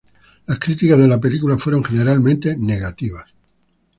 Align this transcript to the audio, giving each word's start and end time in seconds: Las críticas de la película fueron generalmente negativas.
Las 0.47 0.57
críticas 0.57 0.97
de 0.97 1.07
la 1.07 1.19
película 1.19 1.59
fueron 1.59 1.83
generalmente 1.83 2.57
negativas. 2.57 3.31